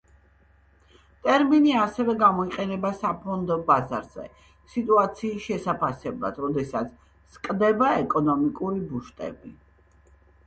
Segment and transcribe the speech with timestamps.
[1.25, 4.25] ტერმინი, ასევე, გამოიყენება საფონდო ბაზარზე
[4.75, 6.89] სიტუაციის შესაფასებლად, როდესაც
[7.35, 9.53] „სკდება“ „ეკონომიკური ბუშტები“.